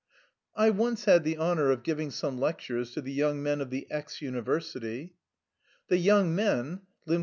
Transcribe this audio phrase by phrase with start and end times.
[0.55, 3.85] "I once had the honour of giving some lectures to the young men of the
[3.91, 5.13] X university."
[5.89, 6.81] "The young men!"